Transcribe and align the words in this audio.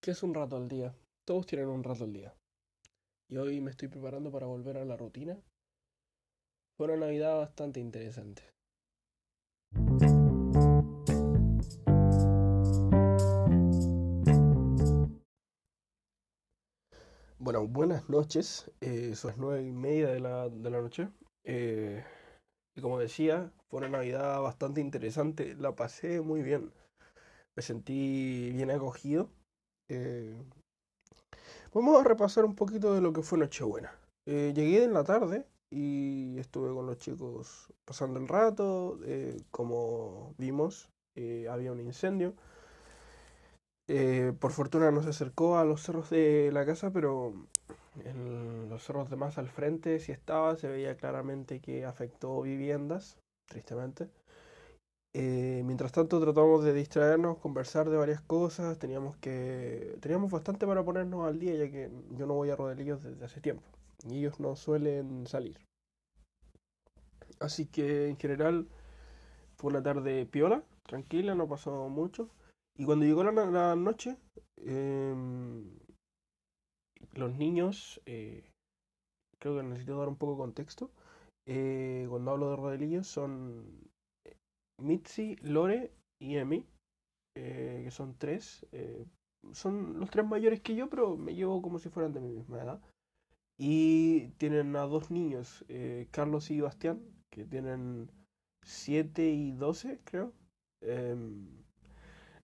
¿Qué 0.00 0.12
es 0.12 0.22
un 0.22 0.32
rato 0.32 0.56
al 0.56 0.68
día? 0.68 0.94
Todos 1.24 1.46
tienen 1.46 1.68
un 1.68 1.82
rato 1.82 2.04
al 2.04 2.12
día. 2.12 2.32
Y 3.28 3.36
hoy 3.36 3.60
me 3.60 3.72
estoy 3.72 3.88
preparando 3.88 4.30
para 4.30 4.46
volver 4.46 4.76
a 4.76 4.84
la 4.84 4.96
rutina. 4.96 5.36
Fue 6.76 6.86
una 6.86 6.96
Navidad 6.96 7.36
bastante 7.38 7.80
interesante. 7.80 8.42
Bueno, 17.40 17.66
buenas 17.66 18.08
noches. 18.08 18.70
Eh, 18.80 19.16
son 19.16 19.30
las 19.30 19.38
nueve 19.38 19.64
y 19.64 19.72
media 19.72 20.10
de 20.10 20.20
la, 20.20 20.48
de 20.48 20.70
la 20.70 20.80
noche. 20.80 21.08
Eh, 21.42 22.04
y 22.76 22.80
como 22.80 23.00
decía, 23.00 23.52
fue 23.68 23.80
una 23.80 23.88
Navidad 23.88 24.40
bastante 24.42 24.80
interesante. 24.80 25.56
La 25.56 25.74
pasé 25.74 26.20
muy 26.20 26.42
bien. 26.42 26.72
Me 27.56 27.62
sentí 27.62 28.52
bien 28.52 28.70
acogido. 28.70 29.28
Eh, 29.88 30.34
vamos 31.72 32.00
a 32.00 32.04
repasar 32.04 32.44
un 32.44 32.54
poquito 32.54 32.94
de 32.94 33.00
lo 33.00 33.12
que 33.12 33.22
fue 33.22 33.38
Nochebuena. 33.38 33.92
Eh, 34.26 34.52
llegué 34.54 34.84
en 34.84 34.92
la 34.92 35.04
tarde 35.04 35.46
y 35.70 36.38
estuve 36.38 36.72
con 36.74 36.86
los 36.86 36.98
chicos 36.98 37.72
pasando 37.84 38.18
el 38.20 38.28
rato. 38.28 38.98
eh, 39.04 39.36
como 39.50 40.34
vimos, 40.38 40.90
eh, 41.14 41.46
había 41.50 41.72
un 41.72 41.80
incendio. 41.80 42.34
Por 44.40 44.52
fortuna 44.52 44.90
no 44.90 45.02
se 45.02 45.08
acercó 45.10 45.58
a 45.58 45.64
los 45.64 45.82
cerros 45.82 46.10
de 46.10 46.50
la 46.52 46.66
casa, 46.66 46.90
pero 46.92 47.32
en 48.04 48.68
los 48.68 48.84
cerros 48.84 49.08
de 49.10 49.16
más 49.16 49.38
al 49.38 49.48
frente 49.48 49.98
sí 50.00 50.12
estaba, 50.12 50.56
se 50.56 50.68
veía 50.68 50.96
claramente 50.96 51.60
que 51.60 51.86
afectó 51.86 52.42
viviendas, 52.42 53.16
tristemente. 53.46 54.08
Eh, 55.14 55.62
mientras 55.64 55.92
tanto 55.92 56.20
tratamos 56.20 56.64
de 56.64 56.74
distraernos, 56.74 57.38
conversar 57.38 57.88
de 57.88 57.96
varias 57.96 58.20
cosas, 58.20 58.78
teníamos 58.78 59.16
que 59.16 59.96
teníamos 60.00 60.30
bastante 60.30 60.66
para 60.66 60.84
ponernos 60.84 61.26
al 61.26 61.38
día 61.38 61.54
ya 61.54 61.70
que 61.70 61.90
yo 62.12 62.26
no 62.26 62.34
voy 62.34 62.50
a 62.50 62.56
Rodelillos 62.56 63.02
desde 63.02 63.24
hace 63.24 63.40
tiempo 63.40 63.62
y 64.06 64.18
ellos 64.18 64.38
no 64.38 64.54
suelen 64.54 65.26
salir. 65.26 65.58
Así 67.40 67.66
que 67.66 68.08
en 68.08 68.16
general 68.18 68.68
fue 69.56 69.70
una 69.70 69.82
tarde 69.82 70.26
piola, 70.26 70.62
tranquila, 70.84 71.34
no 71.34 71.48
pasó 71.48 71.88
mucho. 71.88 72.28
Y 72.76 72.84
cuando 72.84 73.04
llegó 73.04 73.24
la, 73.24 73.74
noche, 73.76 74.16
em, 74.56 75.68
los 77.14 77.34
niños, 77.34 78.00
eh, 78.06 78.44
creo 79.38 79.56
que 79.56 79.62
necesito 79.64 79.98
dar 79.98 80.08
un 80.08 80.16
poco 80.16 80.32
de 80.32 80.38
contexto. 80.38 80.90
Eh, 81.46 82.06
cuando 82.08 82.30
hablo 82.32 82.50
de 82.50 82.56
Rodelillos 82.56 83.08
son 83.08 83.88
Mitzi, 84.78 85.36
Lore 85.42 85.92
y 86.20 86.36
Emi, 86.36 86.66
eh, 87.36 87.82
que 87.84 87.90
son 87.90 88.16
tres. 88.18 88.66
eh, 88.72 89.06
son 89.52 90.00
los 90.00 90.10
tres 90.10 90.26
mayores 90.26 90.60
que 90.60 90.74
yo, 90.76 90.90
pero 90.90 91.16
me 91.16 91.34
llevo 91.34 91.62
como 91.62 91.78
si 91.78 91.88
fueran 91.90 92.12
de 92.12 92.20
mi 92.20 92.30
misma 92.32 92.62
edad. 92.62 92.80
Y 93.58 94.28
tienen 94.38 94.76
a 94.76 94.82
dos 94.82 95.10
niños, 95.10 95.64
eh, 95.68 96.08
Carlos 96.12 96.50
y 96.50 96.60
Bastián, 96.60 97.00
que 97.30 97.44
tienen 97.44 98.10
7 98.62 99.28
y 99.30 99.52
12 99.52 100.00
creo. 100.04 100.32
Em, 100.82 101.48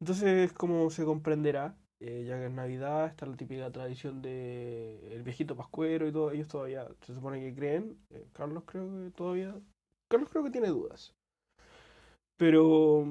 entonces, 0.01 0.53
como 0.53 0.91
se 0.91 1.05
comprenderá, 1.05 1.77
eh, 2.01 2.25
ya 2.27 2.39
que 2.39 2.47
es 2.47 2.53
Navidad, 2.53 3.07
está 3.07 3.27
la 3.27 3.37
típica 3.37 3.71
tradición 3.73 4.23
de 4.23 5.15
el 5.15 5.23
viejito 5.23 5.57
pascuero 5.57 6.07
y 6.09 6.13
todo. 6.13 6.31
Ellos 6.33 6.49
todavía 6.49 6.89
se 7.03 7.15
supone 7.15 7.41
que 7.41 7.55
creen. 7.55 7.99
eh, 8.11 8.27
Carlos 8.33 8.65
creo 8.67 8.87
que 8.91 9.11
todavía. 9.13 9.55
Carlos 10.11 10.31
creo 10.31 10.45
que 10.45 10.51
tiene 10.51 10.69
dudas. 10.69 11.15
Pero 12.37 13.05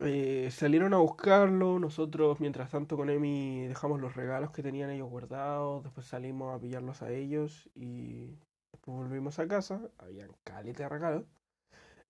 eh, 0.00 0.50
salieron 0.50 0.94
a 0.94 0.98
buscarlo. 0.98 1.78
Nosotros, 1.78 2.40
mientras 2.40 2.70
tanto, 2.70 2.96
con 2.96 3.10
Emi 3.10 3.66
dejamos 3.66 4.00
los 4.00 4.14
regalos 4.16 4.50
que 4.52 4.62
tenían 4.62 4.90
ellos 4.90 5.08
guardados. 5.10 5.84
Después 5.84 6.06
salimos 6.06 6.54
a 6.54 6.60
pillarlos 6.60 7.02
a 7.02 7.10
ellos 7.10 7.68
y 7.74 8.38
después 8.72 8.96
volvimos 8.98 9.38
a 9.38 9.48
casa. 9.48 9.80
Habían 9.98 10.30
caleta 10.44 10.84
de 10.84 10.88
regalos. 10.88 11.24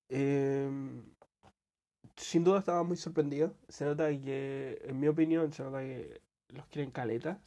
Em, 0.08 1.04
sin 2.16 2.44
duda 2.44 2.58
estaba 2.60 2.82
muy 2.82 2.96
sorprendido. 2.96 3.54
Se 3.68 3.84
nota 3.84 4.08
que, 4.10 4.80
en 4.84 5.00
mi 5.00 5.08
opinión, 5.08 5.52
se 5.52 5.62
nota 5.62 5.80
que 5.80 6.20
los 6.48 6.66
quieren 6.68 6.90
caleta. 6.90 7.40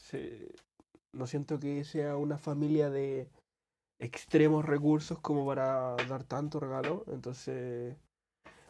No 1.11 1.27
siento 1.27 1.59
que 1.59 1.83
sea 1.83 2.15
una 2.17 2.37
familia 2.37 2.89
de 2.89 3.29
extremos 3.99 4.65
recursos 4.65 5.19
como 5.19 5.45
para 5.45 5.95
dar 6.09 6.23
tanto 6.23 6.59
regalo. 6.59 7.05
Entonces, 7.07 7.97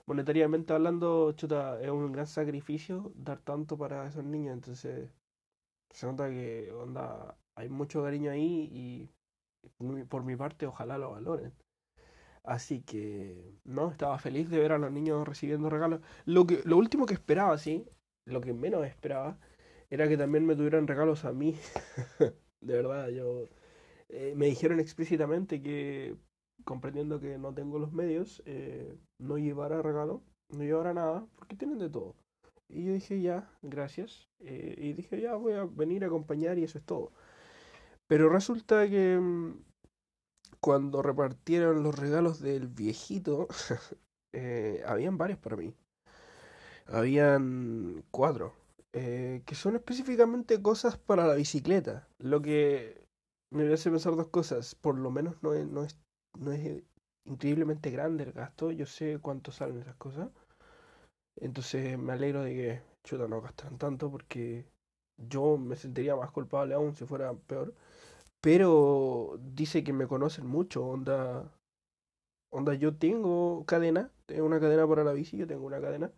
monetariamente 0.07 0.73
hablando, 0.73 1.33
chuta, 1.33 1.81
es 1.81 1.89
un 1.89 2.11
gran 2.11 2.27
sacrificio 2.27 3.11
dar 3.15 3.39
tanto 3.41 3.77
para 3.77 4.07
esos 4.07 4.23
niños. 4.25 4.53
Entonces, 4.53 5.09
se 5.91 6.07
nota 6.07 6.29
que 6.29 6.71
onda, 6.73 7.37
hay 7.55 7.69
mucho 7.69 8.03
cariño 8.03 8.31
ahí 8.31 8.69
y 8.71 9.09
por 10.09 10.23
mi 10.23 10.35
parte, 10.35 10.65
ojalá 10.67 10.97
lo 10.97 11.11
valoren. 11.11 11.53
Así 12.43 12.81
que, 12.81 13.53
no, 13.65 13.91
estaba 13.91 14.17
feliz 14.19 14.49
de 14.49 14.59
ver 14.59 14.71
a 14.71 14.77
los 14.77 14.91
niños 14.91 15.27
recibiendo 15.27 15.69
regalos. 15.69 16.01
Lo 16.25 16.47
que, 16.47 16.61
lo 16.63 16.77
último 16.77 17.05
que 17.05 17.13
esperaba, 17.13 17.57
sí, 17.57 17.85
lo 18.25 18.41
que 18.41 18.53
menos 18.53 18.85
esperaba, 18.85 19.37
era 19.89 20.07
que 20.07 20.17
también 20.17 20.45
me 20.45 20.55
tuvieran 20.55 20.87
regalos 20.87 21.25
a 21.25 21.33
mí. 21.33 21.57
De 22.61 22.73
verdad, 22.75 23.09
yo 23.09 23.49
eh, 24.09 24.33
me 24.35 24.47
dijeron 24.47 24.79
explícitamente 24.79 25.61
que, 25.61 26.15
comprendiendo 26.65 27.19
que 27.19 27.37
no 27.37 27.53
tengo 27.53 27.79
los 27.79 27.91
medios, 27.93 28.43
eh, 28.45 28.97
no 29.19 29.37
llevara 29.37 29.81
regalo, 29.81 30.21
no 30.49 30.63
llevara 30.63 30.93
nada, 30.93 31.25
porque 31.35 31.55
tienen 31.55 31.79
de 31.79 31.89
todo. 31.89 32.15
Y 32.69 32.85
yo 32.85 32.93
dije, 32.93 33.21
ya, 33.21 33.49
gracias. 33.61 34.27
eh, 34.39 34.75
y 34.77 34.93
dije, 34.93 35.21
ya, 35.21 35.35
voy 35.35 35.53
a 35.53 35.65
venir 35.65 36.03
a 36.03 36.07
acompañar 36.07 36.57
y 36.57 36.63
eso 36.63 36.77
es 36.77 36.85
todo. 36.85 37.11
Pero 38.07 38.29
resulta 38.29 38.89
que 38.89 39.17
mm, 39.19 39.53
cuando 40.59 41.01
repartieron 41.01 41.83
los 41.83 41.97
regalos 41.97 42.39
del 42.41 42.67
viejito, 42.67 43.47
eh, 44.33 44.83
habían 44.85 45.17
varios 45.17 45.39
para 45.39 45.55
mí. 45.57 45.73
Habían 46.87 48.03
cuatro, 48.11 48.53
eh, 48.93 49.43
que 49.45 49.55
son 49.55 49.75
específicamente 49.75 50.61
cosas 50.61 50.97
para 50.97 51.27
la 51.27 51.35
bicicleta. 51.35 52.07
Lo 52.19 52.41
que 52.41 53.05
me 53.51 53.71
hace 53.73 53.91
pensar 53.91 54.15
dos 54.15 54.29
cosas. 54.29 54.75
Por 54.75 54.97
lo 54.97 55.11
menos 55.11 55.41
no 55.43 55.53
es, 55.53 55.67
no 55.67 55.83
es, 55.83 55.99
no 56.39 56.51
es 56.51 56.83
increíblemente 57.25 57.91
grande 57.91 58.23
el 58.25 58.33
gasto. 58.33 58.71
Yo 58.71 58.85
sé 58.85 59.19
cuánto 59.21 59.51
salen 59.51 59.79
esas 59.79 59.95
cosas. 59.95 60.29
Entonces 61.37 61.97
me 61.97 62.13
alegro 62.13 62.41
de 62.43 62.53
que, 62.53 62.81
chuta, 63.03 63.27
no 63.27 63.41
gastaran 63.41 63.77
tanto 63.77 64.09
porque 64.11 64.65
yo 65.17 65.57
me 65.57 65.75
sentiría 65.75 66.15
más 66.15 66.31
culpable 66.31 66.73
aún 66.75 66.95
si 66.95 67.05
fuera 67.05 67.33
peor. 67.33 67.73
Pero 68.41 69.39
dice 69.41 69.83
que 69.83 69.93
me 69.93 70.07
conocen 70.07 70.47
mucho, 70.47 70.85
onda, 70.85 71.51
onda, 72.51 72.73
yo 72.75 72.95
tengo 72.95 73.65
cadena, 73.65 74.11
tengo 74.25 74.45
una 74.45 74.59
cadena 74.59 74.87
para 74.87 75.03
la 75.03 75.13
bici, 75.13 75.37
yo 75.37 75.47
tengo 75.47 75.65
una 75.65 75.81
cadena, 75.81 76.11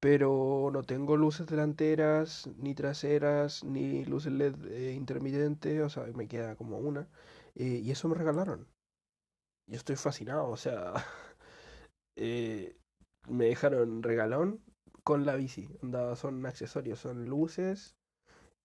pero 0.00 0.70
no 0.72 0.82
tengo 0.84 1.16
luces 1.16 1.46
delanteras, 1.46 2.48
ni 2.58 2.74
traseras, 2.74 3.64
ni 3.64 4.04
luces 4.04 4.32
LED 4.32 4.54
eh, 4.70 4.94
intermitentes, 4.94 5.82
o 5.82 5.88
sea, 5.90 6.04
me 6.14 6.28
queda 6.28 6.56
como 6.56 6.78
una, 6.78 7.08
eh, 7.54 7.80
y 7.84 7.90
eso 7.90 8.08
me 8.08 8.16
regalaron. 8.16 8.66
Yo 9.66 9.76
estoy 9.76 9.96
fascinado, 9.96 10.48
o 10.48 10.56
sea, 10.56 10.92
eh, 12.16 12.76
me 13.28 13.46
dejaron 13.46 14.02
regalón 14.02 14.62
con 15.04 15.26
la 15.26 15.36
bici, 15.36 15.68
onda, 15.82 16.16
son 16.16 16.44
accesorios, 16.46 17.00
son 17.00 17.26
luces 17.26 17.96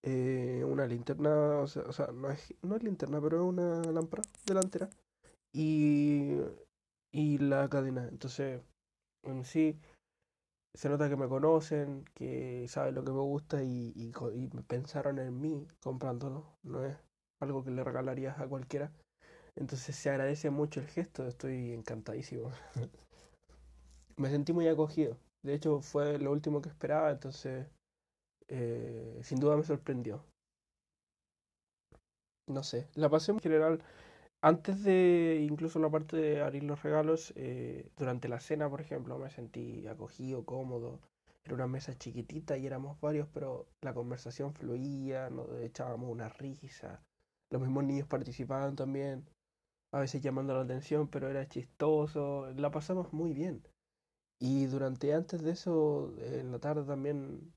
eh, 0.04 0.64
una 0.68 0.88
linterna, 0.88 1.60
o 1.60 1.68
sea, 1.68 1.84
o 1.84 1.94
sea, 1.94 2.08
no 2.14 2.32
es, 2.32 2.56
no 2.64 2.76
es 2.78 2.84
linterna, 2.84 3.22
pero 3.22 3.38
es 3.38 3.44
una 3.50 3.82
lámpara 3.92 4.24
delantera 4.46 4.90
y, 5.54 6.38
y 7.12 7.38
la 7.40 7.70
cadena. 7.70 8.08
Entonces, 8.10 8.62
en 9.24 9.46
sí, 9.46 9.80
se 10.74 10.90
nota 10.90 11.10
que 11.10 11.16
me 11.16 11.28
conocen, 11.30 12.06
que 12.14 12.68
saben 12.68 12.96
lo 12.96 13.04
que 13.04 13.12
me 13.12 13.20
gusta 13.20 13.64
y, 13.64 13.94
y, 13.96 14.12
y 14.36 14.48
pensaron 14.68 15.20
en 15.20 15.40
mí 15.40 15.68
comprándolo. 15.82 16.46
No 16.64 16.86
es 16.86 16.98
algo 17.40 17.64
que 17.64 17.72
le 17.72 17.84
regalarías 17.84 18.40
a 18.40 18.48
cualquiera. 18.48 18.92
Entonces 19.56 19.96
se 19.96 20.10
agradece 20.10 20.50
mucho 20.50 20.80
el 20.80 20.88
gesto, 20.88 21.28
estoy 21.28 21.74
encantadísimo. 21.74 22.52
Me 24.18 24.30
sentí 24.30 24.54
muy 24.54 24.68
acogido. 24.68 25.18
De 25.44 25.54
hecho, 25.56 25.82
fue 25.82 26.20
lo 26.20 26.32
último 26.32 26.62
que 26.62 26.70
esperaba, 26.70 27.12
entonces 27.12 27.68
eh, 28.48 29.20
sin 29.24 29.40
duda 29.40 29.58
me 29.58 29.64
sorprendió. 29.64 30.24
No 32.48 32.64
sé, 32.64 32.90
la 32.96 33.10
pasé 33.10 33.32
en 33.32 33.40
general 33.40 33.82
antes 34.44 34.84
de 34.84 35.46
incluso 35.48 35.80
la 35.80 35.90
parte 35.92 36.18
de 36.18 36.42
abrir 36.42 36.64
los 36.64 36.82
regalos, 36.82 37.32
eh, 37.36 37.92
durante 37.96 38.28
la 38.28 38.40
cena, 38.40 38.70
por 38.70 38.82
ejemplo, 38.82 39.20
me 39.20 39.30
sentí 39.30 39.86
acogido, 39.88 40.46
cómodo. 40.46 41.00
Era 41.44 41.56
una 41.56 41.68
mesa 41.68 41.96
chiquitita 41.98 42.58
y 42.58 42.66
éramos 42.66 43.00
varios, 43.00 43.28
pero 43.34 43.68
la 43.82 43.94
conversación 43.94 44.54
fluía, 44.54 45.30
nos 45.30 45.48
echábamos 45.62 46.10
una 46.10 46.30
risa. 46.30 47.04
Los 47.52 47.62
mismos 47.62 47.84
niños 47.84 48.08
participaban 48.08 48.76
también, 48.76 49.26
a 49.92 50.00
veces 50.00 50.22
llamando 50.22 50.54
la 50.54 50.62
atención, 50.62 51.08
pero 51.08 51.30
era 51.30 51.48
chistoso. 51.48 52.52
La 52.56 52.72
pasamos 52.72 53.14
muy 53.14 53.34
bien. 53.34 53.64
Y 54.40 54.66
durante 54.66 55.14
antes 55.14 55.42
de 55.44 55.52
eso, 55.52 56.14
en 56.20 56.52
la 56.52 56.60
tarde 56.60 56.84
también 56.86 57.54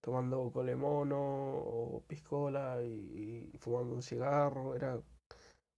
tomando 0.00 0.50
colemono 0.52 1.18
o 1.18 2.02
piscola 2.06 2.82
y, 2.82 3.52
fumando 3.58 3.94
un 3.94 4.02
cigarro. 4.02 4.74
Era 4.74 5.00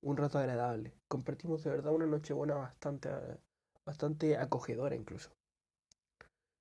un 0.03 0.17
rato 0.17 0.39
agradable. 0.39 0.95
Compartimos 1.09 1.65
de 1.65 1.71
verdad 1.71 1.93
una 1.93 2.07
noche 2.07 2.35
buena 2.35 2.55
bastante, 2.55 3.11
bastante 3.85 4.37
acogedora 4.37 4.95
incluso. 4.95 5.31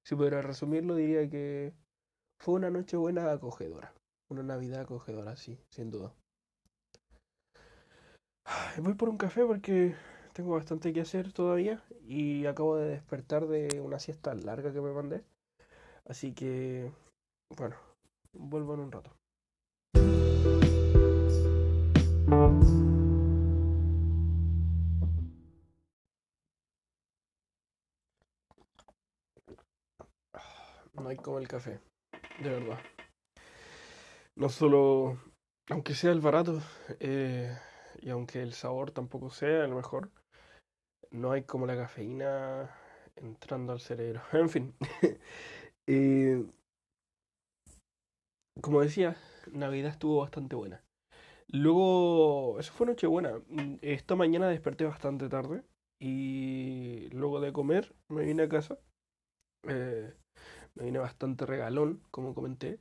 Si 0.03 0.15
pudiera 0.15 0.41
resumirlo, 0.41 0.95
diría 0.95 1.29
que 1.29 1.73
fue 2.39 2.55
una 2.55 2.69
noche 2.69 2.97
buena 2.97 3.31
acogedora. 3.31 3.93
Una 4.29 4.43
Navidad 4.43 4.81
acogedora, 4.81 5.35
sí, 5.35 5.59
sin 5.69 5.91
duda. 5.91 6.13
Voy 8.77 8.93
por 8.93 9.09
un 9.09 9.17
café 9.17 9.45
porque 9.45 9.95
tengo 10.33 10.53
bastante 10.53 10.93
que 10.93 11.01
hacer 11.01 11.33
todavía 11.33 11.83
y 12.07 12.45
acabo 12.45 12.77
de 12.77 12.89
despertar 12.89 13.47
de 13.47 13.81
una 13.81 13.99
siesta 13.99 14.33
larga 14.33 14.71
que 14.71 14.81
me 14.81 14.93
mandé. 14.93 15.23
Así 16.07 16.33
que, 16.33 16.91
bueno, 17.55 17.75
vuelvo 18.33 18.73
en 18.73 18.79
un 18.79 18.91
rato. 18.91 19.11
No 30.93 31.07
hay 31.07 31.17
como 31.17 31.39
el 31.39 31.47
café, 31.47 31.79
de 32.41 32.49
verdad. 32.49 32.79
No 34.35 34.49
solo, 34.49 35.17
aunque 35.69 35.93
sea 35.95 36.11
el 36.11 36.21
barato 36.21 36.61
eh, 36.99 37.55
y 38.01 38.09
aunque 38.09 38.41
el 38.41 38.53
sabor 38.53 38.91
tampoco 38.91 39.29
sea 39.29 39.65
el 39.65 39.73
mejor, 39.73 40.11
no 41.11 41.31
hay 41.31 41.43
como 41.43 41.65
la 41.65 41.75
cafeína 41.75 42.69
entrando 43.15 43.73
al 43.73 43.79
cerebro. 43.79 44.21
En 44.33 44.49
fin. 44.49 44.75
eh, 45.87 46.45
como 48.61 48.81
decía, 48.81 49.15
Navidad 49.51 49.91
estuvo 49.91 50.19
bastante 50.19 50.55
buena. 50.55 50.83
Luego, 51.47 52.59
eso 52.59 52.73
fue 52.73 52.87
Nochebuena. 52.87 53.41
Esta 53.81 54.15
mañana 54.15 54.49
desperté 54.49 54.85
bastante 54.85 55.29
tarde 55.29 55.63
y 55.99 57.09
luego 57.11 57.41
de 57.41 57.53
comer 57.53 57.95
me 58.09 58.23
vine 58.25 58.43
a 58.43 58.49
casa. 58.49 58.79
Eh, 59.67 60.13
me 60.75 60.85
vine 60.85 60.99
bastante 60.99 61.45
regalón, 61.45 62.03
como 62.11 62.35
comenté. 62.35 62.79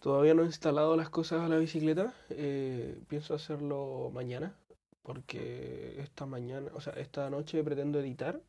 Todavía 0.00 0.34
no 0.34 0.42
he 0.42 0.46
instalado 0.46 0.96
las 0.96 1.10
cosas 1.10 1.42
a 1.42 1.48
la 1.48 1.58
bicicleta. 1.58 2.14
Eh, 2.30 2.98
pienso 3.08 3.34
hacerlo 3.34 4.10
mañana, 4.12 4.56
porque 5.02 6.00
esta 6.00 6.26
mañana, 6.26 6.70
o 6.74 6.80
sea, 6.80 6.92
esta 6.94 7.30
noche 7.30 7.62
pretendo 7.64 8.00
editar. 8.00 8.40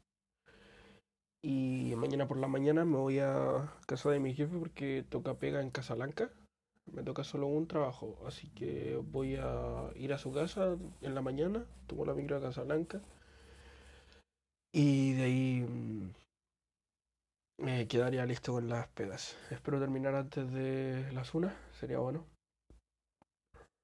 Y 1.41 1.94
mañana 1.95 2.27
por 2.27 2.38
la 2.38 2.47
mañana 2.47 2.83
me 2.83 2.97
voy 2.97 3.19
a 3.19 3.71
casa 3.85 4.09
de 4.09 4.19
mi 4.19 4.33
jefe 4.33 4.57
porque 4.57 5.05
toca 5.09 5.35
pega 5.35 5.61
en 5.61 5.69
Casablanca. 5.71 6.31
Me 6.91 7.03
toca 7.03 7.23
solo 7.23 7.47
un 7.47 7.67
trabajo, 7.67 8.17
así 8.25 8.49
que 8.49 8.99
voy 9.11 9.35
a 9.35 9.91
ir 9.95 10.13
a 10.13 10.17
su 10.17 10.31
casa 10.31 10.77
en 11.01 11.15
la 11.15 11.21
mañana, 11.21 11.65
tomo 11.88 12.05
la 12.05 12.13
micro 12.13 12.38
a 12.38 12.41
Casablanca 12.41 13.01
y 14.77 15.13
de 15.13 15.23
ahí 15.23 15.65
me 17.57 17.88
quedaría 17.88 18.25
listo 18.25 18.54
con 18.54 18.69
las 18.69 18.88
pegas. 18.89 19.36
Espero 19.50 19.80
terminar 19.80 20.15
antes 20.15 20.51
de 20.51 21.12
las 21.12 21.33
una, 21.33 21.56
sería 21.80 22.00
bueno. 22.00 22.25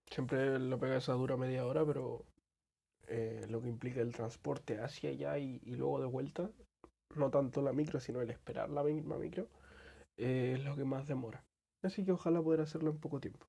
Siempre 0.10 0.60
la 0.60 0.78
pega 0.78 0.98
esa 0.98 1.14
dura 1.14 1.38
media 1.38 1.66
hora, 1.66 1.86
pero 1.86 2.26
eh, 3.08 3.46
lo 3.50 3.62
que 3.62 3.70
implica 3.70 4.02
el 4.02 4.14
transporte 4.14 4.80
hacia 4.80 5.10
allá 5.10 5.38
y, 5.40 5.60
y, 5.64 5.76
luego 5.76 6.00
de 6.00 6.06
vuelta, 6.06 6.52
no 7.16 7.32
tanto 7.32 7.62
la 7.62 7.74
micro, 7.74 8.00
sino 8.00 8.22
el 8.22 8.30
esperar 8.30 8.70
la 8.70 8.84
misma 8.84 9.18
micro, 9.18 9.48
eh, 10.18 10.56
es 10.58 10.64
lo 10.64 10.76
que 10.76 10.86
más 10.86 11.08
demora. 11.08 11.44
Así 11.82 12.06
que 12.06 12.12
ojalá 12.12 12.42
poder 12.42 12.62
hacerlo 12.62 12.92
en 12.92 13.00
poco 13.00 13.20
tiempo. 13.20 13.46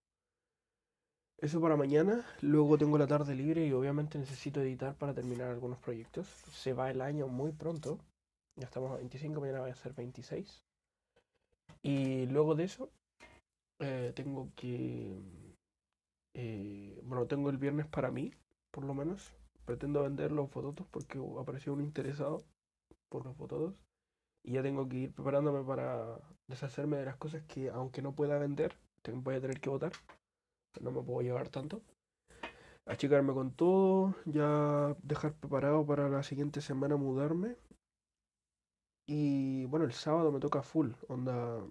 Eso 1.38 1.60
para 1.60 1.76
mañana, 1.76 2.24
luego 2.40 2.78
tengo 2.78 2.96
la 2.96 3.06
tarde 3.06 3.34
libre 3.34 3.66
y 3.66 3.72
obviamente 3.72 4.18
necesito 4.18 4.62
editar 4.62 4.96
para 4.96 5.12
terminar 5.12 5.50
algunos 5.50 5.78
proyectos. 5.78 6.26
Se 6.52 6.72
va 6.72 6.90
el 6.90 7.02
año 7.02 7.28
muy 7.28 7.52
pronto, 7.52 7.98
ya 8.56 8.66
estamos 8.66 8.90
a 8.92 8.96
25, 8.96 9.40
mañana 9.40 9.60
voy 9.60 9.70
a 9.70 9.76
ser 9.76 9.94
26. 9.94 10.62
Y 11.82 12.26
luego 12.26 12.54
de 12.54 12.64
eso, 12.64 12.90
eh, 13.80 14.12
tengo 14.14 14.50
que... 14.54 15.20
Eh, 16.34 17.00
bueno, 17.04 17.26
tengo 17.26 17.50
el 17.50 17.58
viernes 17.58 17.86
para 17.86 18.10
mí, 18.10 18.32
por 18.70 18.84
lo 18.84 18.94
menos. 18.94 19.34
Pretendo 19.64 20.02
vender 20.02 20.30
los 20.30 20.50
fototos 20.50 20.86
porque 20.90 21.18
apareció 21.40 21.72
un 21.72 21.80
interesado 21.80 22.44
por 23.08 23.24
los 23.24 23.36
fototos. 23.36 23.74
Y 24.42 24.52
ya 24.52 24.62
tengo 24.62 24.88
que 24.88 24.96
ir 24.96 25.12
preparándome 25.12 25.64
para 25.64 26.18
deshacerme 26.48 26.98
de 26.98 27.06
las 27.06 27.16
cosas 27.16 27.42
que, 27.44 27.70
aunque 27.70 28.02
no 28.02 28.14
pueda 28.14 28.38
vender, 28.38 28.76
voy 29.12 29.36
a 29.36 29.40
tener 29.40 29.60
que 29.60 29.70
votar. 29.70 29.92
No 30.80 30.90
me 30.90 31.02
puedo 31.02 31.22
llevar 31.22 31.48
tanto. 31.48 31.82
Achicarme 32.86 33.32
con 33.32 33.52
todo, 33.52 34.14
ya 34.26 34.94
dejar 35.02 35.32
preparado 35.32 35.86
para 35.86 36.10
la 36.10 36.22
siguiente 36.22 36.60
semana 36.60 36.96
mudarme 36.96 37.56
y 39.06 39.66
bueno, 39.66 39.84
el 39.84 39.92
sábado 39.92 40.32
me 40.32 40.40
toca 40.40 40.62
full, 40.62 40.92
onda. 41.08 41.62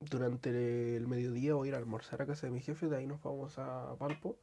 Durante 0.00 0.96
el 0.96 1.06
mediodía 1.08 1.54
voy 1.54 1.68
a 1.68 1.70
ir 1.70 1.74
a 1.74 1.78
almorzar 1.78 2.20
a 2.22 2.26
casa 2.26 2.46
de 2.46 2.52
mi 2.52 2.60
jefe, 2.60 2.88
de 2.88 2.96
ahí 2.96 3.06
nos 3.06 3.22
vamos 3.22 3.58
a 3.58 3.96
Palpo. 3.98 4.38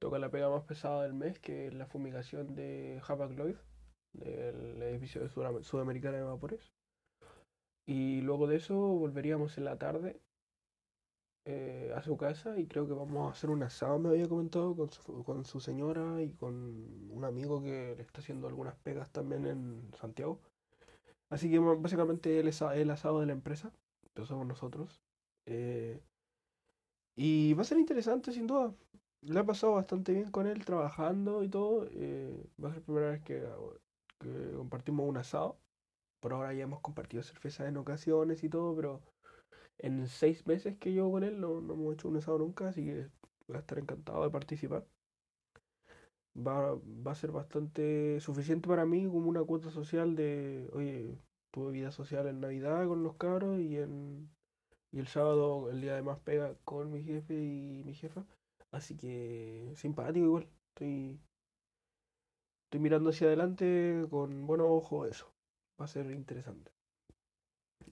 Toca 0.00 0.18
la 0.18 0.30
pega 0.30 0.50
más 0.50 0.64
pesada 0.64 1.04
del 1.04 1.14
mes, 1.14 1.38
que 1.38 1.68
es 1.68 1.74
la 1.74 1.86
fumigación 1.86 2.54
de 2.56 3.00
Hapag 3.06 3.30
Lloyd, 3.32 3.56
del 4.12 4.82
edificio 4.82 5.20
de 5.22 5.28
Sudamericana 5.62 6.16
de 6.18 6.24
Vapores. 6.24 6.72
Y 7.86 8.20
luego 8.22 8.46
de 8.48 8.56
eso 8.56 8.74
volveríamos 8.76 9.58
en 9.58 9.64
la 9.64 9.78
tarde 9.78 10.20
eh, 11.44 11.92
a 11.94 12.02
su 12.02 12.16
casa 12.16 12.58
y 12.58 12.66
creo 12.66 12.86
que 12.86 12.94
vamos 12.94 13.28
a 13.28 13.32
hacer 13.32 13.50
un 13.50 13.62
asado, 13.62 13.98
me 13.98 14.10
había 14.10 14.28
comentado, 14.28 14.76
con 14.76 14.90
su, 14.90 15.24
con 15.24 15.44
su 15.44 15.60
señora 15.60 16.22
y 16.22 16.32
con 16.34 17.10
un 17.10 17.24
amigo 17.24 17.60
que 17.62 17.94
le 17.96 18.02
está 18.02 18.20
haciendo 18.20 18.48
algunas 18.48 18.76
pegas 18.76 19.10
también 19.10 19.46
en 19.46 19.92
Santiago. 19.94 20.40
Así 21.32 21.50
que 21.50 21.58
básicamente 21.58 22.40
él 22.40 22.48
es 22.48 22.60
el 22.60 22.90
asado 22.90 23.20
de 23.20 23.26
la 23.26 23.32
empresa, 23.32 23.72
somos 24.26 24.46
nosotros. 24.46 25.00
Eh, 25.46 25.98
y 27.16 27.54
va 27.54 27.62
a 27.62 27.64
ser 27.64 27.78
interesante 27.78 28.32
sin 28.32 28.46
duda. 28.46 28.74
Le 29.22 29.40
ha 29.40 29.44
pasado 29.46 29.72
bastante 29.74 30.12
bien 30.12 30.30
con 30.30 30.46
él 30.46 30.62
trabajando 30.66 31.42
y 31.42 31.48
todo. 31.48 31.86
Eh, 31.92 32.50
va 32.62 32.68
a 32.68 32.72
ser 32.72 32.80
la 32.82 32.84
primera 32.86 33.10
vez 33.12 33.22
que, 33.22 33.42
compartimos 34.56 35.08
un 35.08 35.16
asado. 35.16 35.58
Por 36.20 36.34
ahora 36.34 36.52
ya 36.52 36.64
hemos 36.64 36.80
compartido 36.80 37.22
cerveza 37.22 37.66
en 37.66 37.78
ocasiones 37.78 38.44
y 38.44 38.50
todo, 38.50 38.76
pero 38.76 39.00
en 39.78 40.08
seis 40.08 40.46
meses 40.46 40.76
que 40.76 40.92
llevo 40.92 41.12
con 41.12 41.24
él 41.24 41.40
no, 41.40 41.62
no 41.62 41.72
hemos 41.72 41.94
hecho 41.94 42.08
un 42.08 42.18
asado 42.18 42.38
nunca, 42.38 42.68
así 42.68 42.84
que 42.84 43.08
voy 43.48 43.56
a 43.56 43.60
estar 43.60 43.78
encantado 43.78 44.22
de 44.24 44.30
participar 44.30 44.86
va, 46.36 46.74
va 47.06 47.12
a 47.12 47.14
ser 47.14 47.32
bastante 47.32 48.20
suficiente 48.20 48.68
para 48.68 48.86
mí 48.86 49.06
como 49.06 49.28
una 49.28 49.44
cuota 49.44 49.70
social 49.70 50.16
de, 50.16 50.68
oye, 50.72 51.18
tuve 51.50 51.72
vida 51.72 51.90
social 51.92 52.26
en 52.26 52.40
Navidad 52.40 52.86
con 52.86 53.02
los 53.02 53.16
cabros 53.16 53.60
y 53.60 53.78
en 53.78 54.30
y 54.92 54.98
el 54.98 55.08
sábado, 55.08 55.70
el 55.70 55.80
día 55.80 55.94
de 55.94 56.02
más 56.02 56.18
pega 56.20 56.54
con 56.64 56.92
mi 56.92 57.02
jefe 57.02 57.34
y 57.34 57.82
mi 57.84 57.94
jefa. 57.94 58.24
Así 58.70 58.96
que 58.96 59.72
simpático 59.74 60.26
igual. 60.26 60.48
Estoy, 60.68 61.18
estoy 62.64 62.80
mirando 62.80 63.10
hacia 63.10 63.26
adelante 63.26 64.06
con 64.10 64.46
buenos 64.46 64.66
ojos 64.68 65.10
eso. 65.10 65.32
Va 65.80 65.86
a 65.86 65.88
ser 65.88 66.10
interesante. 66.10 66.70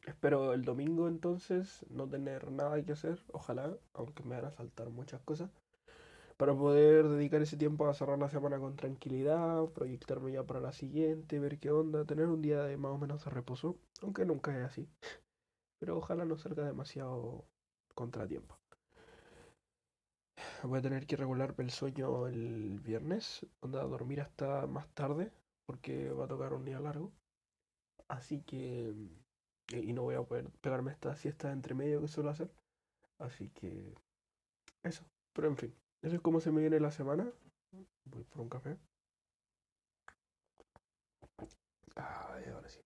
Espero 0.07 0.53
el 0.53 0.65
domingo 0.65 1.09
entonces 1.09 1.87
no 1.89 2.09
tener 2.09 2.51
nada 2.51 2.83
que 2.83 2.93
hacer, 2.93 3.23
ojalá, 3.33 3.77
aunque 3.95 4.23
me 4.23 4.37
van 4.37 4.47
a 4.47 4.51
saltar 4.51 4.91
muchas 4.91 5.21
cosas 5.23 5.51
para 6.41 6.55
poder 6.55 7.07
dedicar 7.07 7.43
ese 7.43 7.59
tiempo 7.59 7.87
a 7.87 7.93
cerrar 7.93 8.19
la 8.19 8.31
semana 8.31 8.59
con 8.59 8.75
tranquilidad, 8.75 9.67
proyectarme 9.75 10.33
ya 10.33 10.43
para 10.43 10.59
la 10.59 10.73
siguiente, 10.73 11.39
ver 11.39 11.59
qué 11.59 11.71
onda, 11.71 12.07
tener 12.07 12.29
un 12.29 12.41
día 12.41 12.63
de 12.63 12.79
más 12.79 12.93
o 12.93 12.99
menos 12.99 13.23
de 13.23 13.31
reposo, 13.31 13.79
aunque 14.01 14.25
nunca 14.25 14.57
es 14.57 14.65
así. 14.65 14.89
Pero 15.79 15.99
ojalá 15.99 16.25
no 16.25 16.39
salga 16.39 16.65
demasiado 16.65 17.45
contratiempo. 17.95 18.59
Voy 20.63 20.79
a 20.79 20.83
tener 20.83 21.07
que 21.07 21.17
regularme 21.17 21.63
el 21.65 21.71
sueño 21.73 22.27
el 22.27 22.81
viernes, 22.81 23.47
onda 23.61 23.83
a 23.83 23.87
dormir 23.87 24.23
hasta 24.23 24.67
más 24.67 24.89
tarde, 24.95 25.31
porque 25.67 26.09
va 26.09 26.25
a 26.25 26.29
tocar 26.29 26.55
un 26.55 26.65
día 26.65 26.81
largo. 26.81 27.13
Así 28.09 28.41
que... 28.45 28.95
Y 29.73 29.93
no 29.93 30.05
voy 30.05 30.15
a 30.15 30.23
poder 30.23 30.49
pegarme 30.63 30.93
esta 30.93 31.15
siesta 31.17 31.53
entre 31.53 31.75
medio 31.75 32.01
que 32.01 32.09
suelo 32.09 32.31
hacer. 32.31 32.51
Así 33.19 33.51
que... 33.51 33.93
Eso. 34.83 35.05
Pero 35.35 35.49
en 35.49 35.59
fin. 35.59 35.75
Eso 36.03 36.17
es 36.17 36.23
como 36.23 36.41
se 36.41 36.51
me 36.51 36.61
viene 36.61 36.81
la 36.81 36.91
semana. 36.91 37.31
Voy 38.05 38.25
por 38.25 38.41
un 38.41 38.49
café. 38.49 38.77
Ay, 41.97 42.45
ahora 42.53 42.69
sí. 42.69 42.81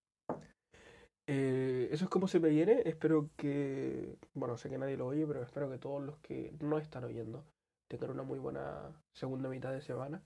Eh, 1.27 1.89
eso 1.91 2.05
es 2.05 2.09
como 2.09 2.27
se 2.27 2.39
me 2.39 2.49
viene. 2.49 2.81
Espero 2.85 3.29
que. 3.37 4.17
Bueno, 4.33 4.57
sé 4.57 4.69
que 4.69 4.77
nadie 4.77 4.97
lo 4.97 5.07
oye, 5.07 5.25
pero 5.25 5.41
espero 5.43 5.69
que 5.69 5.77
todos 5.77 6.03
los 6.03 6.17
que 6.19 6.53
no 6.59 6.77
están 6.77 7.03
oyendo 7.05 7.45
tengan 7.87 8.11
una 8.11 8.23
muy 8.23 8.39
buena 8.39 8.91
segunda 9.13 9.49
mitad 9.49 9.71
de 9.71 9.81
semana. 9.81 10.21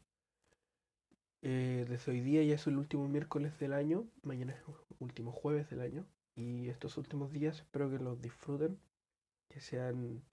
Eh, 1.41 1.86
desde 1.88 2.12
hoy 2.12 2.19
día 2.22 2.43
ya 2.43 2.55
es 2.55 2.67
el 2.67 2.77
último 2.77 3.08
miércoles 3.08 3.58
del 3.60 3.74
año. 3.74 4.08
Mañana 4.24 4.53
es 4.53 4.62
el 4.67 4.75
último 5.00 5.31
jueves 5.31 5.69
del 5.69 5.81
año. 5.81 6.05
y 6.36 6.69
estos 6.69 6.98
últimos 6.98 7.31
días 7.31 7.60
espero 7.60 7.89
que 7.89 8.00
los 8.00 8.22
disfruten, 8.22 8.79
que 9.50 9.60
sean 9.62 10.24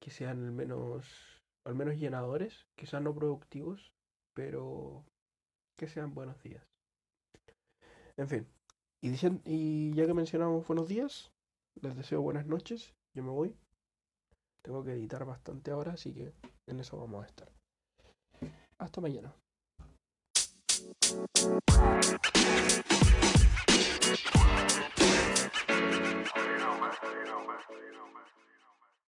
que 0.00 0.10
sean 0.10 0.44
al 0.44 0.52
menos 0.52 1.43
al 1.64 1.74
menos 1.74 1.96
llenadores, 1.96 2.66
quizás 2.76 3.02
no 3.02 3.14
productivos, 3.14 3.92
pero 4.34 5.04
que 5.76 5.88
sean 5.88 6.14
buenos 6.14 6.42
días. 6.42 6.62
En 8.16 8.28
fin, 8.28 8.46
y, 9.02 9.08
dicen, 9.08 9.42
y 9.44 9.92
ya 9.94 10.06
que 10.06 10.14
mencionamos 10.14 10.66
buenos 10.66 10.88
días, 10.88 11.32
les 11.80 11.96
deseo 11.96 12.20
buenas 12.22 12.46
noches, 12.46 12.94
yo 13.14 13.22
me 13.22 13.30
voy. 13.30 13.56
Tengo 14.62 14.84
que 14.84 14.92
editar 14.92 15.24
bastante 15.24 15.70
ahora, 15.70 15.92
así 15.92 16.14
que 16.14 16.32
en 16.66 16.80
eso 16.80 16.98
vamos 16.98 17.24
a 17.24 17.26
estar. 17.26 17.50
Hasta 18.78 19.00
mañana. 19.00 19.34